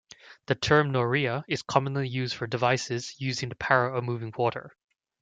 [0.47, 4.75] The term noria is commonly used for devices using the power of moving water.